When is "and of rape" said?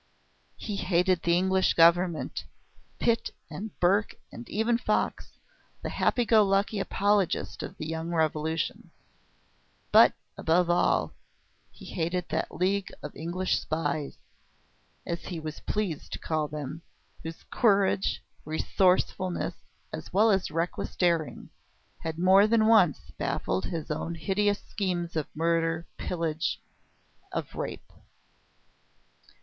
27.31-27.93